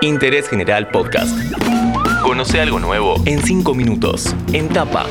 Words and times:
Interés 0.00 0.48
General 0.48 0.88
Podcast. 0.90 1.36
Conoce 2.22 2.60
algo 2.60 2.78
nuevo 2.78 3.20
en 3.26 3.42
5 3.42 3.74
minutos. 3.74 4.32
En 4.52 4.68
tapa. 4.68 5.06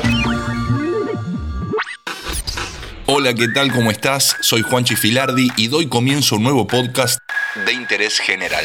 Hola, 3.04 3.34
¿qué 3.34 3.48
tal? 3.48 3.70
¿Cómo 3.70 3.90
estás? 3.90 4.36
Soy 4.40 4.62
Juanchi 4.62 4.96
Filardi 4.96 5.48
y 5.58 5.68
doy 5.68 5.88
comienzo 5.88 6.34
a 6.34 6.38
un 6.38 6.44
nuevo 6.44 6.66
podcast 6.66 7.18
de 7.66 7.72
interés 7.74 8.18
general. 8.18 8.64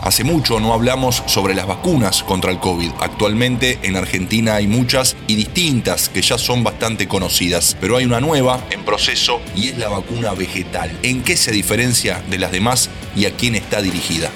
Hace 0.00 0.22
mucho 0.22 0.60
no 0.60 0.72
hablamos 0.72 1.24
sobre 1.26 1.54
las 1.54 1.66
vacunas 1.66 2.22
contra 2.22 2.52
el 2.52 2.60
COVID. 2.60 2.92
Actualmente 3.00 3.80
en 3.82 3.96
Argentina 3.96 4.54
hay 4.54 4.68
muchas 4.68 5.16
y 5.26 5.34
distintas 5.34 6.08
que 6.08 6.22
ya 6.22 6.38
son 6.38 6.62
bastante 6.62 7.08
conocidas, 7.08 7.76
pero 7.80 7.96
hay 7.96 8.04
una 8.04 8.20
nueva 8.20 8.60
en 8.70 8.84
proceso 8.84 9.40
y 9.56 9.70
es 9.70 9.78
la 9.78 9.88
vacuna 9.88 10.34
vegetal. 10.34 10.96
¿En 11.02 11.24
qué 11.24 11.36
se 11.36 11.50
diferencia 11.50 12.22
de 12.30 12.38
las 12.38 12.52
demás 12.52 12.90
y 13.16 13.24
a 13.24 13.32
quién 13.32 13.56
está 13.56 13.82
dirigida? 13.82 14.30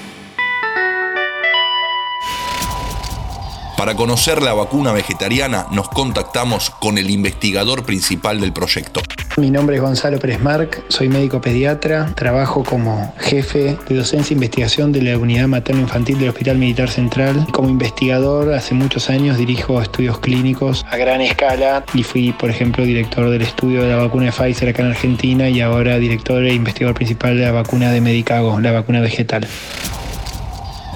Para 3.81 3.95
conocer 3.95 4.43
la 4.43 4.53
vacuna 4.53 4.93
vegetariana 4.93 5.65
nos 5.71 5.89
contactamos 5.89 6.69
con 6.69 6.99
el 6.99 7.09
investigador 7.09 7.83
principal 7.83 8.39
del 8.39 8.53
proyecto. 8.53 9.01
Mi 9.37 9.49
nombre 9.49 9.77
es 9.77 9.81
Gonzalo 9.81 10.19
Pérez 10.19 10.39
Marc, 10.39 10.83
soy 10.87 11.09
médico 11.09 11.41
pediatra, 11.41 12.13
trabajo 12.13 12.63
como 12.63 13.11
jefe 13.17 13.79
de 13.89 13.95
docencia 13.95 14.35
e 14.35 14.37
investigación 14.37 14.91
de 14.91 15.01
la 15.01 15.17
unidad 15.17 15.47
materno-infantil 15.47 16.19
del 16.19 16.29
Hospital 16.29 16.59
Militar 16.59 16.91
Central. 16.91 17.47
Como 17.51 17.69
investigador 17.69 18.53
hace 18.53 18.75
muchos 18.75 19.09
años 19.09 19.39
dirijo 19.39 19.81
estudios 19.81 20.19
clínicos 20.19 20.85
a 20.91 20.97
gran 20.97 21.21
escala 21.21 21.83
y 21.95 22.03
fui, 22.03 22.33
por 22.33 22.51
ejemplo, 22.51 22.85
director 22.85 23.31
del 23.31 23.41
estudio 23.41 23.81
de 23.81 23.89
la 23.89 23.95
vacuna 23.95 24.25
de 24.25 24.31
Pfizer 24.31 24.69
acá 24.69 24.83
en 24.83 24.89
Argentina 24.89 25.49
y 25.49 25.59
ahora 25.59 25.97
director 25.97 26.43
e 26.43 26.53
investigador 26.53 26.93
principal 26.93 27.35
de 27.35 27.45
la 27.45 27.51
vacuna 27.51 27.91
de 27.91 27.99
Medicago, 27.99 28.59
la 28.59 28.73
vacuna 28.73 29.01
vegetal. 29.01 29.47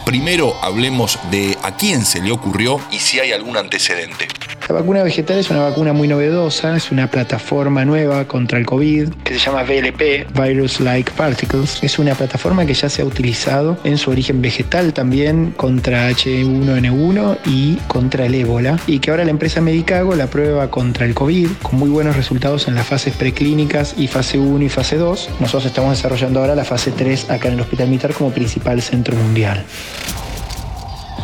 Primero 0.05 0.55
hablemos 0.61 1.17
de 1.31 1.57
a 1.63 1.75
quién 1.75 2.05
se 2.05 2.21
le 2.21 2.31
ocurrió 2.31 2.79
y 2.91 2.99
si 2.99 3.19
hay 3.19 3.31
algún 3.31 3.57
antecedente. 3.57 4.27
La 4.67 4.73
vacuna 4.73 5.03
vegetal 5.03 5.37
es 5.37 5.51
una 5.51 5.61
vacuna 5.61 5.93
muy 5.93 6.07
novedosa, 6.07 6.75
es 6.75 6.91
una 6.91 7.11
plataforma 7.11 7.85
nueva 7.85 8.27
contra 8.27 8.57
el 8.57 8.65
COVID 8.65 9.09
que 9.23 9.35
se 9.35 9.39
llama 9.39 9.61
VLP, 9.61 10.25
Virus 10.33 10.79
Like 10.79 11.11
Particles. 11.11 11.83
Es 11.83 11.99
una 11.99 12.15
plataforma 12.15 12.65
que 12.65 12.73
ya 12.73 12.89
se 12.89 13.03
ha 13.03 13.05
utilizado 13.05 13.77
en 13.83 13.99
su 13.99 14.09
origen 14.09 14.41
vegetal 14.41 14.91
también 14.91 15.53
contra 15.55 16.09
H1N1 16.09 17.37
y 17.45 17.75
contra 17.87 18.25
el 18.25 18.33
ébola 18.33 18.79
y 18.87 18.97
que 18.97 19.11
ahora 19.11 19.23
la 19.23 19.29
empresa 19.29 19.61
Medicago 19.61 20.15
la 20.15 20.25
prueba 20.25 20.71
contra 20.71 21.05
el 21.05 21.13
COVID 21.13 21.47
con 21.61 21.77
muy 21.77 21.89
buenos 21.89 22.15
resultados 22.15 22.67
en 22.67 22.73
las 22.73 22.87
fases 22.87 23.13
preclínicas 23.13 23.93
y 23.99 24.07
fase 24.07 24.39
1 24.39 24.65
y 24.65 24.69
fase 24.69 24.97
2. 24.97 25.29
Nosotros 25.41 25.67
estamos 25.67 25.95
desarrollando 25.95 26.39
ahora 26.39 26.55
la 26.55 26.65
fase 26.65 26.91
3 26.91 27.29
acá 27.29 27.49
en 27.49 27.53
el 27.53 27.61
Hospital 27.61 27.87
Militar 27.87 28.13
como 28.13 28.31
principal 28.31 28.81
centro 28.81 29.15
mundial. 29.15 29.63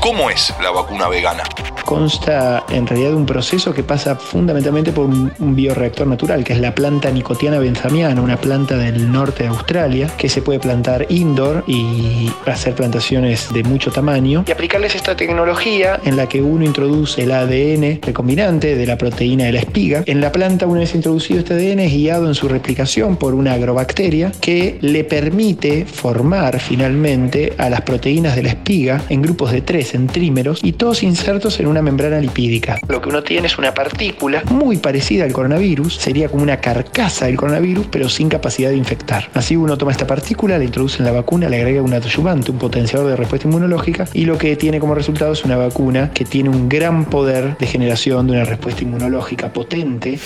¿Cómo 0.02 0.32
es 0.32 0.52
la 0.64 0.72
vacuna 0.72 1.08
vegana? 1.08 1.44
Consta 1.86 2.64
en 2.70 2.88
realidad 2.88 3.10
de 3.10 3.16
un 3.18 3.28
proceso 3.28 3.72
que 3.72 3.84
pasa 3.84 4.16
fundamentalmente 4.16 4.92
por 4.92 5.06
un, 5.06 5.32
bioreactor 5.56 6.08
natural, 6.08 6.44
que 6.44 6.54
es 6.54 6.60
la 6.60 6.74
planta 6.74 7.12
nicotiana 7.12 7.60
benzamiana, 7.60 8.20
una 8.20 8.38
planta 8.38 8.78
del 8.78 9.12
norte 9.12 9.44
de 9.44 9.50
Australia, 9.50 10.10
que 10.18 10.28
se 10.28 10.42
puede 10.42 10.60
plantar 10.60 11.06
indoor 11.10 11.64
y 11.68 12.32
hacer 12.48 12.74
plantaciones 12.74 13.54
de 13.54 13.64
mucho 13.64 13.92
tamaño. 13.92 14.44
Y 14.48 14.52
aplicarles 14.52 14.96
esta 14.96 15.16
tecnología 15.16 16.00
en 16.04 16.18
la 16.18 16.28
que 16.28 16.42
uno 16.42 16.66
introduce 16.66 17.22
el 17.22 17.32
ADN 17.32 18.00
recombinante 18.02 18.76
de 18.76 18.86
la 18.88 18.98
proteína 18.98 19.46
de 19.46 19.52
la 19.52 19.60
espiga. 19.60 20.04
En 20.08 20.20
la 20.20 20.32
planta, 20.32 20.66
una 20.66 20.80
vez 20.80 20.96
introducido 20.96 21.42
este 21.42 21.54
ADN, 21.54 21.80
es 21.82 21.94
guiado 21.94 22.28
en 22.28 22.34
su 22.34 22.48
replicación 22.48 23.18
por 23.18 23.36
una 23.36 23.54
agrobacteria 23.54 24.32
que 24.42 24.80
le 24.82 25.04
permite 25.04 25.86
formar 25.86 26.60
finalmente 26.60 27.54
a 27.60 27.70
las 27.70 27.82
proteínas 27.82 28.36
de 28.36 28.44
la 28.44 28.50
espiga 28.50 29.04
en 29.10 29.22
grupos 29.22 29.52
de 29.52 29.62
tres 29.62 29.91
centrímeros 29.92 30.62
y 30.64 30.74
todos 30.74 31.04
insertos 31.04 31.60
en 31.60 31.68
una 31.68 31.82
membrana 31.82 32.20
lipídica. 32.20 32.78
Lo 32.88 33.02
que 33.02 33.10
uno 33.10 33.24
tiene 33.24 33.48
es 33.48 33.58
una 33.58 33.74
partícula 33.74 34.44
muy 34.50 34.78
parecida 34.78 35.26
al 35.26 35.34
coronavirus, 35.34 35.96
sería 35.96 36.30
como 36.30 36.44
una 36.44 36.58
carcasa 36.58 37.26
del 37.26 37.36
coronavirus, 37.36 37.88
pero 37.92 38.10
sin 38.10 38.30
capacidad 38.30 38.70
de 38.70 38.78
infectar. 38.78 39.30
Así 39.34 39.56
uno 39.56 39.78
toma 39.78 39.92
esta 39.92 40.08
partícula, 40.08 40.58
la 40.58 40.64
introduce 40.64 41.00
en 41.00 41.06
la 41.06 41.12
vacuna, 41.12 41.50
le 41.50 41.58
agrega 41.58 41.82
un 41.82 41.94
adyuvante, 41.94 42.52
un 42.52 42.58
potenciador 42.58 43.10
de 43.10 43.16
respuesta 43.16 43.48
inmunológica, 43.48 44.08
y 44.14 44.26
lo 44.26 44.38
que 44.38 44.56
tiene 44.56 44.80
como 44.80 44.96
resultado 44.96 45.34
es 45.34 45.44
una 45.44 45.58
vacuna 45.58 46.12
que 46.14 46.26
tiene 46.26 46.50
un 46.50 46.70
gran 46.70 47.06
poder 47.06 47.58
de 47.58 47.68
generación 47.68 48.28
de 48.28 48.34
una 48.34 48.46
respuesta 48.46 48.84
inmunológica 48.84 49.52
potente. 49.52 50.20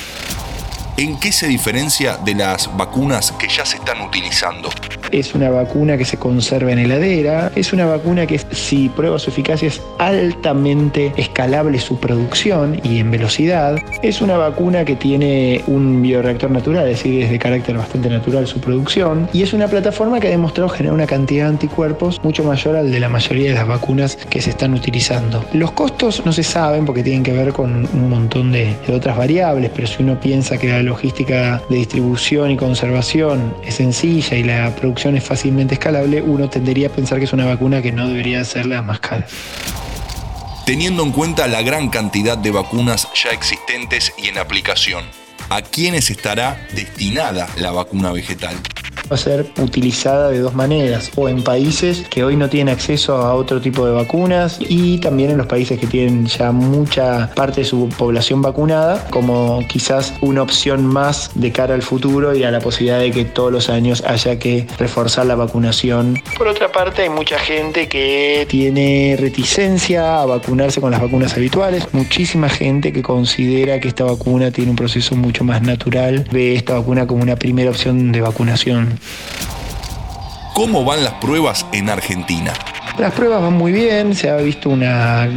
¿En 0.97 1.19
qué 1.19 1.33
se 1.33 1.47
diferencia 1.47 2.16
de 2.23 2.35
las 2.35 2.69
vacunas 2.78 3.33
que 3.33 3.50
ya 3.50 3.66
se 3.66 3.75
están 3.75 4.00
utilizando? 4.00 4.69
Es 5.11 5.35
una 5.35 5.50
vacuna 5.50 5.97
que 5.97 6.06
se 6.06 6.17
conserva 6.17 6.72
en 6.72 6.79
heladera, 6.79 7.51
es 7.53 7.73
una 7.73 7.85
vacuna 7.85 8.25
que 8.25 8.39
si 8.51 8.88
prueba 8.88 9.19
su 9.19 9.29
eficacia 9.29 9.67
es 9.67 9.81
altamente 10.00 11.13
escalable 11.17 11.79
su 11.79 12.00
producción 12.00 12.79
y 12.81 13.00
en 13.00 13.11
velocidad. 13.11 13.78
Es 14.03 14.22
una 14.22 14.38
vacuna 14.38 14.85
que 14.85 14.95
tiene 14.95 15.61
un 15.67 16.01
bioreactor 16.01 16.50
natural, 16.50 16.88
es 16.88 16.97
decir, 16.97 17.23
es 17.23 17.29
de 17.29 17.39
carácter 17.39 17.77
bastante 17.77 18.09
natural 18.09 18.47
su 18.47 18.62
producción. 18.62 19.27
Y 19.33 19.44
es 19.44 19.51
una 19.51 19.67
plataforma 19.67 20.22
que 20.22 20.27
ha 20.27 20.31
demostrado 20.31 20.69
generar 20.69 20.94
una 20.94 21.07
cantidad 21.07 21.45
de 21.45 21.50
anticuerpos 21.50 22.22
mucho 22.23 22.44
mayor 22.45 22.77
al 22.77 22.89
de 22.89 23.00
la 23.01 23.09
mayoría 23.09 23.50
de 23.50 23.56
las 23.56 23.67
vacunas 23.67 24.16
que 24.29 24.41
se 24.41 24.51
están 24.51 24.73
utilizando. 24.73 25.44
Los 25.53 25.72
costos 25.72 26.25
no 26.25 26.31
se 26.31 26.44
saben 26.44 26.85
porque 26.85 27.03
tienen 27.03 27.23
que 27.23 27.33
ver 27.33 27.51
con 27.51 27.85
un 27.94 28.09
montón 28.09 28.53
de, 28.53 28.75
otras 28.88 29.17
variables, 29.17 29.72
pero 29.75 29.88
si 29.88 30.01
uno 30.01 30.19
piensa 30.19 30.57
que 30.57 30.69
la 30.69 30.84
logística 30.85 31.62
de 31.69 31.78
distribución 31.78 32.51
y 32.51 32.57
conservación 32.57 33.56
es 33.63 33.75
sencilla 33.75 34.38
y 34.38 34.44
la 34.44 34.75
producción 34.75 35.18
es 35.18 35.23
fácilmente 35.23 35.73
escalable, 35.73 36.22
uno 36.22 36.50
tendería 36.50 36.88
a 36.88 36.91
pensar 36.91 37.19
que 37.19 37.25
es 37.25 37.34
una 37.34 37.46
vacuna 37.46 37.81
que 37.81 37.91
no 37.91 38.07
debería 38.07 38.44
ser 38.46 38.66
la 38.66 38.81
más 38.81 39.00
cara. 39.00 39.25
Teniendo 40.66 41.03
en 41.03 41.12
cuenta 41.12 41.47
la 41.47 41.62
gran 41.62 41.90
cantidad 41.90 42.38
de 42.38 42.51
vacunas 42.51 43.07
ya 43.13 43.29
existentes 43.29 44.13
y 44.18 44.29
en 44.29 44.38
aplicación, 44.38 45.03
¿a 45.50 45.62
quiénes 45.62 46.09
estará 46.09 46.68
destinada 46.74 47.47
la 47.57 47.72
vacuna 47.72 48.12
vegetal? 48.12 48.56
Va 49.11 49.16
a 49.16 49.19
ser 49.19 49.45
utilizada 49.61 50.29
de 50.29 50.39
dos 50.39 50.53
maneras, 50.53 51.11
o 51.16 51.29
en 51.29 51.43
países 51.43 52.05
que 52.09 52.23
hoy 52.23 52.35
no 52.35 52.49
tienen 52.49 52.73
acceso 52.73 53.16
a 53.17 53.33
otro 53.35 53.61
tipo 53.61 53.85
de 53.85 53.93
vacunas 53.93 54.57
y 54.59 54.97
también 54.99 55.31
en 55.31 55.38
los 55.38 55.47
países 55.47 55.79
que 55.79 55.88
tienen 55.88 56.25
ya 56.25 56.51
mucha 56.51 57.31
parte 57.35 57.61
de 57.61 57.65
su 57.65 57.89
población 57.97 58.41
vacunada, 58.41 59.07
como 59.09 59.63
quizás 59.67 60.13
una 60.21 60.41
opción 60.41 60.85
más 60.85 61.31
de 61.35 61.51
cara 61.51 61.73
al 61.73 61.81
futuro 61.81 62.35
y 62.35 62.44
a 62.44 62.51
la 62.51 62.59
posibilidad 62.59 62.99
de 62.99 63.11
que 63.11 63.25
todos 63.25 63.51
los 63.51 63.69
años 63.69 64.03
haya 64.05 64.39
que 64.39 64.67
reforzar 64.77 65.25
la 65.25 65.35
vacunación. 65.35 66.21
Por 66.38 66.47
otra 66.47 66.71
parte, 66.71 67.03
hay 67.03 67.09
mucha 67.09 67.39
gente 67.39 67.88
que 67.88 68.45
tiene 68.49 69.17
reticencia 69.19 70.21
a 70.21 70.25
vacunarse 70.25 70.81
con 70.81 70.91
las 70.91 71.01
vacunas 71.01 71.33
habituales, 71.35 71.88
muchísima 71.94 72.49
gente 72.49 72.91
que 72.91 73.01
considera 73.01 73.79
que 73.79 73.88
esta 73.88 74.03
vacuna 74.03 74.51
tiene 74.51 74.71
un 74.71 74.75
proceso 74.75 75.15
mucho 75.15 75.44
más 75.44 75.61
natural, 75.61 76.27
ve 76.31 76.55
esta 76.55 76.73
vacuna 76.73 77.07
como 77.07 77.23
una 77.23 77.35
primera 77.35 77.69
opción 77.69 78.11
de 78.11 78.21
vacunación. 78.21 78.94
¿Cómo 80.53 80.85
van 80.85 81.03
las 81.03 81.13
pruebas 81.16 81.66
en 81.73 81.89
Argentina? 81.89 82.53
Las 82.97 83.11
pruebas 83.11 83.41
van 83.41 83.53
muy 83.53 83.73
bien, 83.73 84.16
se 84.16 84.29
ha 84.29 84.38
visto 84.38 84.69
una 84.69 85.29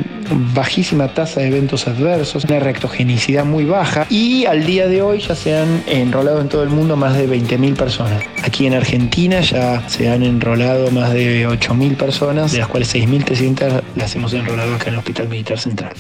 bajísima 0.55 1.09
tasa 1.09 1.41
de 1.41 1.49
eventos 1.49 1.89
adversos, 1.89 2.45
una 2.45 2.61
reactogenicidad 2.61 3.45
muy 3.45 3.65
baja 3.65 4.07
y 4.11 4.47
al 4.47 4.65
día 4.65 4.87
de 4.87 5.03
hoy 5.03 5.19
ya 5.19 5.35
se 5.35 5.59
han 5.59 5.83
enrolado 5.87 6.41
en 6.41 6.49
todo 6.49 6.63
el 6.63 6.69
mundo 6.69 6.95
más 6.95 7.17
de 7.17 7.29
20.000 7.29 7.75
personas. 7.75 8.23
Aquí 8.45 8.67
en 8.67 8.75
Argentina 8.75 9.41
ya 9.41 9.83
se 9.89 10.09
han 10.09 10.23
enrolado 10.23 10.93
más 10.93 11.13
de 11.13 11.49
8.000 11.49 11.97
personas, 11.97 12.53
de 12.53 12.59
las 12.59 12.69
cuales 12.69 12.95
6.300 12.95 13.83
las 13.97 14.15
hemos 14.15 14.33
enrolado 14.35 14.77
acá 14.77 14.85
en 14.85 14.93
el 14.93 14.99
Hospital 15.01 15.29
Militar 15.29 15.59
Central. 15.59 15.93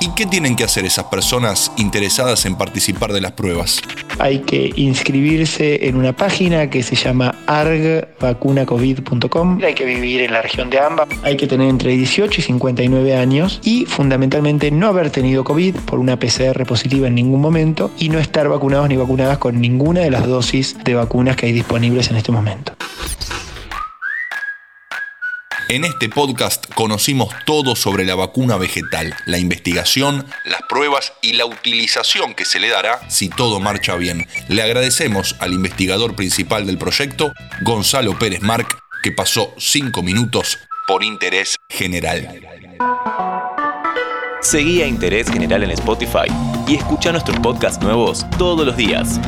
¿Y 0.00 0.08
qué 0.16 0.24
tienen 0.26 0.56
que 0.56 0.64
hacer 0.64 0.86
esas 0.86 1.04
personas 1.04 1.70
interesadas 1.76 2.46
en 2.46 2.56
participar 2.56 3.12
de 3.12 3.20
las 3.20 3.32
pruebas? 3.32 3.82
Hay 4.22 4.38
que 4.38 4.72
inscribirse 4.76 5.88
en 5.88 5.96
una 5.96 6.12
página 6.12 6.70
que 6.70 6.84
se 6.84 6.94
llama 6.94 7.34
argvacunacovid.com. 7.48 9.58
Hay 9.64 9.74
que 9.74 9.84
vivir 9.84 10.20
en 10.20 10.32
la 10.32 10.42
región 10.42 10.70
de 10.70 10.78
AMBA. 10.78 11.08
Hay 11.24 11.36
que 11.36 11.48
tener 11.48 11.68
entre 11.68 11.90
18 11.90 12.40
y 12.40 12.44
59 12.44 13.16
años 13.16 13.58
y 13.64 13.84
fundamentalmente 13.84 14.70
no 14.70 14.86
haber 14.86 15.10
tenido 15.10 15.42
COVID 15.42 15.74
por 15.74 15.98
una 15.98 16.20
PCR 16.20 16.64
positiva 16.64 17.08
en 17.08 17.16
ningún 17.16 17.40
momento 17.40 17.90
y 17.98 18.10
no 18.10 18.20
estar 18.20 18.48
vacunados 18.48 18.88
ni 18.88 18.96
vacunadas 18.96 19.38
con 19.38 19.60
ninguna 19.60 20.02
de 20.02 20.12
las 20.12 20.24
dosis 20.24 20.76
de 20.84 20.94
vacunas 20.94 21.34
que 21.34 21.46
hay 21.46 21.52
disponibles 21.52 22.08
en 22.10 22.16
este 22.16 22.30
momento. 22.30 22.74
En 25.72 25.86
este 25.86 26.10
podcast 26.10 26.66
conocimos 26.74 27.30
todo 27.46 27.76
sobre 27.76 28.04
la 28.04 28.14
vacuna 28.14 28.58
vegetal, 28.58 29.16
la 29.24 29.38
investigación, 29.38 30.26
las 30.44 30.60
pruebas 30.68 31.14
y 31.22 31.32
la 31.32 31.46
utilización 31.46 32.34
que 32.34 32.44
se 32.44 32.60
le 32.60 32.68
dará 32.68 33.00
si 33.08 33.30
todo 33.30 33.58
marcha 33.58 33.96
bien. 33.96 34.28
Le 34.48 34.60
agradecemos 34.60 35.34
al 35.38 35.54
investigador 35.54 36.14
principal 36.14 36.66
del 36.66 36.76
proyecto, 36.76 37.32
Gonzalo 37.62 38.18
Pérez 38.18 38.42
Marc, 38.42 38.68
que 39.02 39.12
pasó 39.12 39.54
cinco 39.56 40.02
minutos 40.02 40.58
por 40.86 41.02
interés 41.02 41.56
general. 41.70 42.46
Seguí 44.42 44.82
a 44.82 44.86
Interés 44.86 45.30
General 45.30 45.62
en 45.62 45.70
Spotify 45.70 46.28
y 46.68 46.74
escucha 46.74 47.12
nuestros 47.12 47.38
podcasts 47.38 47.82
nuevos 47.82 48.26
todos 48.36 48.66
los 48.66 48.76
días. 48.76 49.18